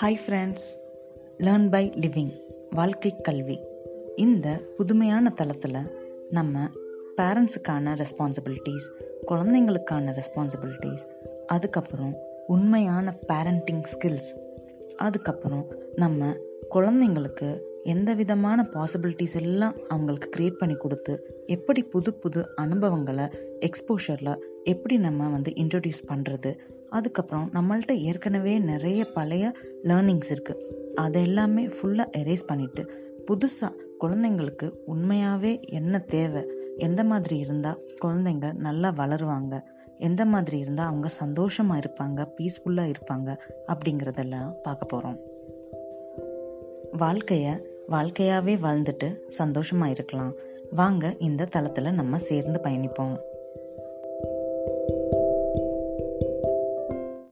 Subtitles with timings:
[0.00, 0.66] Hi friends
[1.38, 2.30] learn by living
[2.70, 3.56] வாழ்க்கை கல்வி.
[4.16, 5.78] இந்த புதுமையான தளத்தில்
[6.30, 6.68] நம்ம
[7.16, 8.86] பேரண்ட்ஸுக்கான ரெஸ்பான்சிபிலிட்டிஸ்
[9.30, 11.04] குழந்தைங்களுக்கான ரெஸ்பான்சிபிலிட்டிஸ்
[11.46, 12.14] அதுக்கப்புறம்
[12.46, 14.30] உண்மையான பேரண்டிங் ஸ்கில்ஸ்
[14.96, 15.66] அதுக்கப்புறம்
[15.96, 16.34] நம்ம
[16.74, 17.50] குழந்தைங்களுக்கு
[17.84, 21.14] எந்த விதமான பாசிபிலிட்டிஸ் எல்லாம் அவங்களுக்கு க்ரியேட் பண்ணி கொடுத்து
[21.46, 23.26] எப்படி புது புது அனுபவங்களை
[23.60, 26.52] எக்ஸ்போஷரில் எப்படி நம்ம வந்து இன்ட்ரடியூஸ் பண்ணுறது
[26.92, 29.52] அதுக்கப்புறம் நம்மள்ட்ட ஏற்கனவே நிறைய பழைய
[29.82, 30.64] லேர்னிங்ஸ் இருக்குது
[30.94, 32.82] அதை எல்லாமே ஃபுல்லாக எரேஸ் பண்ணிவிட்டு
[33.26, 36.42] புதுசாக குழந்தைங்களுக்கு உண்மையாகவே என்ன தேவை?
[36.76, 39.60] எந்த மாதிரி இருந்தால் குழந்தைங்க நல்லா வளருவாங்க?
[39.98, 43.36] எந்த மாதிரி இருந்தால் அவங்க சந்தோஷமாக இருப்பாங்க பீஸ்ஃபுல்லாக இருப்பாங்க
[43.66, 45.18] அப்படிங்கிறதெல்லாம் பார்க்க போகிறோம்
[46.98, 47.52] வாழ்க்கையை
[47.88, 50.32] வாழ்க்கையாகவே வாழ்ந்துட்டு சந்தோஷமாக இருக்கலாம்.
[50.70, 53.16] வாங்க இந்த தளத்தில் நம்ம சேர்ந்து பயணிப்போம்.